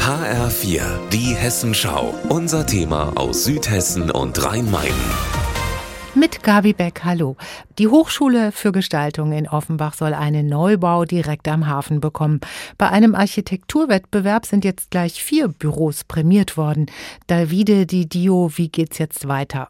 HR4, 0.00 1.08
die 1.12 1.34
Hessenschau. 1.34 2.14
Unser 2.28 2.66
Thema 2.66 3.12
aus 3.16 3.44
Südhessen 3.44 4.10
und 4.10 4.42
Rhein-Main. 4.44 4.92
Mit 6.16 6.42
Gabi 6.42 6.72
Beck, 6.72 7.04
hallo. 7.04 7.36
Die 7.78 7.88
Hochschule 7.88 8.50
für 8.50 8.72
Gestaltung 8.72 9.32
in 9.32 9.46
Offenbach 9.46 9.92
soll 9.92 10.14
einen 10.14 10.46
Neubau 10.46 11.04
direkt 11.04 11.46
am 11.46 11.66
Hafen 11.66 12.00
bekommen. 12.00 12.40
Bei 12.78 12.88
einem 12.88 13.14
Architekturwettbewerb 13.14 14.46
sind 14.46 14.64
jetzt 14.64 14.90
gleich 14.90 15.22
vier 15.22 15.48
Büros 15.48 16.04
prämiert 16.04 16.56
worden. 16.56 16.86
Davide 17.26 17.84
Di 17.84 18.08
Dio, 18.08 18.50
wie 18.54 18.70
geht's 18.70 18.96
jetzt 18.96 19.28
weiter? 19.28 19.68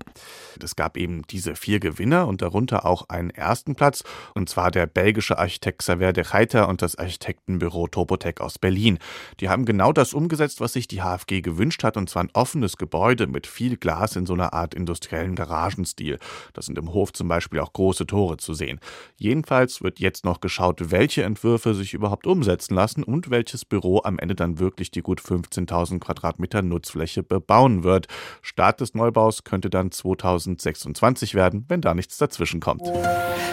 Es 0.63 0.77
gab 0.77 0.97
eben 0.97 1.23
diese 1.29 1.57
vier 1.57 1.81
Gewinner 1.81 2.29
und 2.29 2.43
darunter 2.43 2.87
auch 2.87 3.09
einen 3.09 3.31
ersten 3.31 3.75
Platz, 3.75 4.05
und 4.35 4.49
zwar 4.49 4.71
der 4.71 4.87
belgische 4.87 5.39
Architekt 5.39 5.81
Xaver 5.81 6.13
de 6.13 6.25
Reiter 6.29 6.69
und 6.69 6.81
das 6.81 6.95
Architektenbüro 6.95 7.89
Topotec 7.89 8.41
aus 8.41 8.61
Berlin. 8.61 9.01
Die 9.41 9.49
haben 9.49 9.65
genau 9.65 9.93
das 9.93 10.15
umgesetzt, 10.15 10.61
was 10.61 10.75
sich 10.75 10.87
die 10.87 11.03
HFG 11.03 11.41
gewünscht 11.41 11.83
hat, 11.83 11.97
und 11.97 12.09
zwar 12.09 12.23
ein 12.23 12.31
offenes 12.35 12.77
Gebäude 12.77 13.27
mit 13.27 13.49
viel 13.49 13.77
Glas 13.77 14.15
in 14.15 14.27
so 14.27 14.35
einer 14.35 14.53
Art 14.53 14.75
industriellen 14.75 15.35
Garagenstil. 15.35 16.21
Da 16.53 16.63
sind 16.63 16.79
im 16.79 16.93
Hof 16.93 17.13
zum 17.13 17.29
Beispiel 17.29 17.61
auch 17.61 17.73
große 17.73 18.07
Tore 18.07 18.37
zu 18.37 18.55
sehen. 18.55 18.81
Jedenfalls 19.17 19.83
wird 19.83 20.01
jetzt 20.01 20.25
noch 20.25 20.41
geschaut, 20.41 20.91
welche 20.91 21.23
Entwürfe 21.23 21.75
sich 21.75 21.95
überhaupt 21.95 22.27
umsetzen 22.27 22.75
lassen 22.75 23.03
und 23.03 23.31
welches 23.31 23.65
Büro 23.65 24.01
am 24.05 24.19
Ende 24.19 24.35
dann 24.35 24.59
wirklich 24.59 24.91
die 24.91 25.03
gut 25.03 25.21
15.000 25.21 26.01
Quadratmeter 26.01 26.63
Nutzfläche 26.63 27.23
bebauen 27.23 27.85
wird. 27.85 28.07
Start 28.43 28.81
des 28.81 28.95
Neubaus 28.95 29.45
könnte 29.45 29.71
dann 29.71 29.91
2026 29.91 31.35
werden, 31.35 31.65
wenn 31.69 31.81
da 31.81 31.95
nichts 31.95 32.19
dazwischen 32.19 32.61
kommt. 32.61 32.83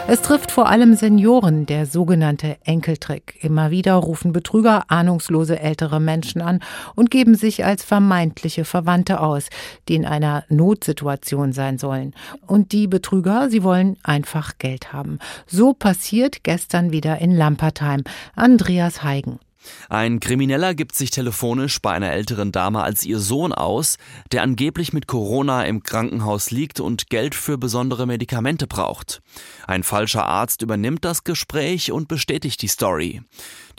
Es 0.05 0.21
trifft 0.21 0.51
vor 0.51 0.67
allem 0.67 0.95
Senioren, 0.95 1.65
der 1.65 1.85
sogenannte 1.85 2.57
Enkeltrick. 2.65 3.41
Immer 3.41 3.71
wieder 3.71 3.93
rufen 3.93 4.33
Betrüger 4.33 4.83
ahnungslose 4.89 5.57
ältere 5.59 6.01
Menschen 6.01 6.41
an 6.41 6.59
und 6.93 7.09
geben 7.09 7.35
sich 7.35 7.63
als 7.63 7.85
vermeintliche 7.85 8.65
Verwandte 8.65 9.21
aus, 9.21 9.47
die 9.87 9.95
in 9.95 10.05
einer 10.05 10.43
Notsituation 10.49 11.53
sein 11.53 11.77
sollen. 11.77 12.13
Und 12.45 12.72
die 12.73 12.87
Betrüger, 12.87 13.49
sie 13.49 13.63
wollen 13.63 13.97
einfach 14.03 14.57
Geld 14.57 14.91
haben. 14.91 15.19
So 15.45 15.73
passiert 15.73 16.43
gestern 16.43 16.91
wieder 16.91 17.19
in 17.19 17.35
Lampertheim. 17.35 18.03
Andreas 18.35 19.03
Heigen. 19.03 19.39
Ein 19.89 20.19
Krimineller 20.19 20.73
gibt 20.73 20.95
sich 20.95 21.11
telefonisch 21.11 21.81
bei 21.81 21.91
einer 21.91 22.11
älteren 22.11 22.51
Dame 22.51 22.83
als 22.83 23.05
ihr 23.05 23.19
Sohn 23.19 23.53
aus, 23.53 23.97
der 24.31 24.43
angeblich 24.43 24.93
mit 24.93 25.07
Corona 25.07 25.65
im 25.65 25.83
Krankenhaus 25.83 26.51
liegt 26.51 26.79
und 26.79 27.09
Geld 27.09 27.35
für 27.35 27.57
besondere 27.57 28.05
Medikamente 28.05 28.67
braucht. 28.67 29.21
Ein 29.67 29.83
falscher 29.83 30.25
Arzt 30.25 30.61
übernimmt 30.61 31.05
das 31.05 31.23
Gespräch 31.23 31.91
und 31.91 32.07
bestätigt 32.07 32.61
die 32.61 32.67
Story. 32.67 33.21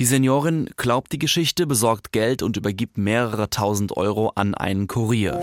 Die 0.01 0.05
Seniorin 0.05 0.71
glaubt 0.77 1.13
die 1.13 1.19
Geschichte, 1.19 1.67
besorgt 1.67 2.13
Geld 2.13 2.43
und 2.43 2.57
übergibt 2.57 2.99
mehrere 2.99 3.49
tausend 3.51 3.97
Euro 3.97 4.33
an 4.35 4.55
einen 4.55 4.89
Kurier. 4.89 5.39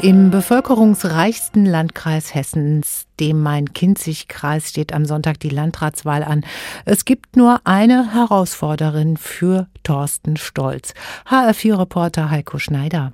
Im 0.00 0.30
bevölkerungsreichsten 0.30 1.66
Landkreis 1.66 2.34
Hessens, 2.34 3.06
dem 3.22 3.40
Main-Kinzig-Kreis, 3.40 4.70
steht 4.70 4.92
am 4.92 5.04
Sonntag 5.04 5.38
die 5.38 5.48
Landratswahl 5.48 6.24
an. 6.24 6.44
Es 6.84 7.04
gibt 7.04 7.36
nur 7.36 7.60
eine 7.62 8.12
Herausforderin 8.12 9.16
für 9.16 9.68
Thorsten 9.84 10.36
Stolz. 10.36 10.92
HR4-Reporter 11.30 12.30
Heiko 12.30 12.58
Schneider. 12.58 13.12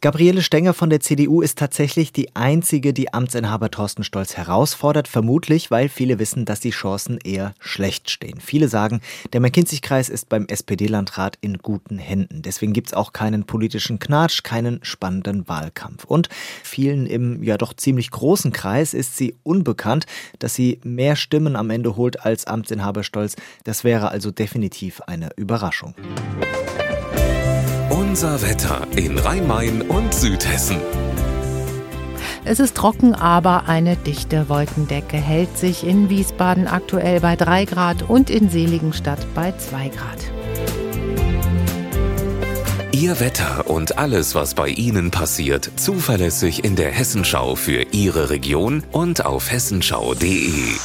Gabriele 0.00 0.42
Stenger 0.42 0.74
von 0.74 0.90
der 0.90 1.00
CDU 1.00 1.40
ist 1.42 1.58
tatsächlich 1.58 2.12
die 2.12 2.36
einzige, 2.36 2.92
die 2.92 3.12
Amtsinhaber 3.12 3.68
Thorsten 3.68 4.04
Stolz 4.04 4.36
herausfordert, 4.36 5.08
vermutlich, 5.08 5.72
weil 5.72 5.88
viele 5.88 6.20
wissen, 6.20 6.44
dass 6.44 6.60
die 6.60 6.70
Chancen 6.70 7.18
eher 7.18 7.52
schlecht 7.58 8.08
stehen. 8.08 8.38
Viele 8.40 8.68
sagen, 8.68 9.00
der 9.32 9.40
McKinsey-Kreis 9.40 10.08
ist 10.08 10.28
beim 10.28 10.46
SPD-Landrat 10.46 11.36
in 11.40 11.58
guten 11.58 11.98
Händen. 11.98 12.42
Deswegen 12.42 12.72
gibt 12.72 12.88
es 12.88 12.94
auch 12.94 13.12
keinen 13.12 13.42
politischen 13.42 13.98
Knatsch, 13.98 14.44
keinen 14.44 14.78
spannenden 14.84 15.48
Wahlkampf. 15.48 16.04
Und 16.04 16.28
vielen 16.62 17.06
im 17.06 17.42
ja 17.42 17.58
doch 17.58 17.74
ziemlich 17.74 18.12
großen 18.12 18.52
Kreis 18.52 18.94
ist 18.94 19.16
sie 19.16 19.34
unbekannt, 19.42 20.06
dass 20.38 20.54
sie 20.54 20.78
mehr 20.84 21.16
Stimmen 21.16 21.56
am 21.56 21.70
Ende 21.70 21.96
holt 21.96 22.24
als 22.24 22.46
Amtsinhaber 22.46 23.02
Stolz. 23.02 23.34
Das 23.64 23.82
wäre 23.82 24.12
also 24.12 24.30
definitiv 24.30 25.00
eine 25.00 25.30
Überraschung. 25.36 25.94
Unser 28.08 28.40
Wetter 28.40 28.86
in 28.96 29.18
Rhein-Main 29.18 29.82
und 29.82 30.14
Südhessen. 30.14 30.78
Es 32.46 32.58
ist 32.58 32.74
trocken, 32.74 33.14
aber 33.14 33.68
eine 33.68 33.96
dichte 33.96 34.48
Wolkendecke 34.48 35.18
hält 35.18 35.58
sich 35.58 35.86
in 35.86 36.08
Wiesbaden 36.08 36.68
aktuell 36.68 37.20
bei 37.20 37.36
3 37.36 37.66
Grad 37.66 38.08
und 38.08 38.30
in 38.30 38.48
Seligenstadt 38.48 39.18
bei 39.34 39.52
2 39.52 39.88
Grad. 39.90 40.32
Ihr 42.92 43.20
Wetter 43.20 43.68
und 43.68 43.98
alles, 43.98 44.34
was 44.34 44.54
bei 44.54 44.68
Ihnen 44.68 45.10
passiert, 45.10 45.70
zuverlässig 45.76 46.64
in 46.64 46.76
der 46.76 46.90
Hessenschau 46.90 47.56
für 47.56 47.82
Ihre 47.92 48.30
Region 48.30 48.84
und 48.90 49.26
auf 49.26 49.52
hessenschau.de. 49.52 50.78